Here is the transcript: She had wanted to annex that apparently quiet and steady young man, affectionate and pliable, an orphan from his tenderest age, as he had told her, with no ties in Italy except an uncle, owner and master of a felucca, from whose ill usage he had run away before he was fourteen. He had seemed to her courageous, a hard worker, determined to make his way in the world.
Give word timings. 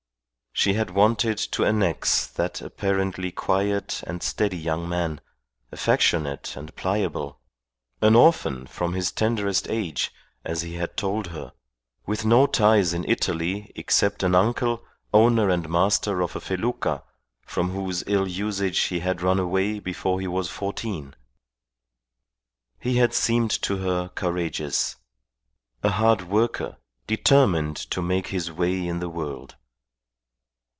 She 0.53 0.73
had 0.73 0.91
wanted 0.91 1.37
to 1.39 1.65
annex 1.65 2.27
that 2.27 2.61
apparently 2.61 3.31
quiet 3.31 4.03
and 4.05 4.21
steady 4.21 4.57
young 4.57 4.87
man, 4.87 5.19
affectionate 5.71 6.55
and 6.57 6.75
pliable, 6.75 7.39
an 8.01 8.15
orphan 8.15 8.67
from 8.67 8.93
his 8.93 9.11
tenderest 9.11 9.67
age, 9.69 10.11
as 10.45 10.61
he 10.61 10.75
had 10.75 10.97
told 10.97 11.27
her, 11.27 11.53
with 12.05 12.25
no 12.25 12.45
ties 12.45 12.93
in 12.93 13.09
Italy 13.09 13.71
except 13.75 14.21
an 14.21 14.35
uncle, 14.35 14.83
owner 15.13 15.49
and 15.49 15.67
master 15.67 16.21
of 16.21 16.35
a 16.35 16.41
felucca, 16.41 17.01
from 17.43 17.71
whose 17.71 18.03
ill 18.05 18.27
usage 18.27 18.79
he 18.81 18.99
had 18.99 19.23
run 19.23 19.39
away 19.39 19.79
before 19.79 20.19
he 20.19 20.27
was 20.27 20.47
fourteen. 20.49 21.15
He 22.77 22.97
had 22.97 23.15
seemed 23.15 23.49
to 23.63 23.77
her 23.77 24.09
courageous, 24.09 24.97
a 25.81 25.91
hard 25.91 26.23
worker, 26.23 26.77
determined 27.07 27.77
to 27.77 28.01
make 28.01 28.27
his 28.27 28.51
way 28.51 28.85
in 28.85 28.99
the 28.99 29.09
world. 29.09 29.55